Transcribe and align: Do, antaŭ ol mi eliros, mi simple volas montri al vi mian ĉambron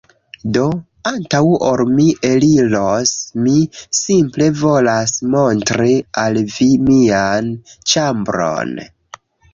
Do, 0.55 0.61
antaŭ 1.09 1.41
ol 1.71 1.81
mi 1.97 2.05
eliros, 2.29 3.11
mi 3.47 3.53
simple 3.99 4.47
volas 4.63 5.15
montri 5.35 5.93
al 6.23 6.41
vi 6.57 6.71
mian 6.89 7.53
ĉambron 7.93 8.77